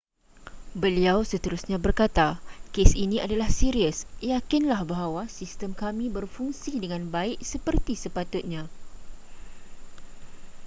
[0.83, 2.27] beliau seterusnya berkata
[2.73, 3.97] kes ini adalah serius
[4.31, 8.63] yakinlah bahawa sistem kami berfungsi dengan baik seperti sepatutnya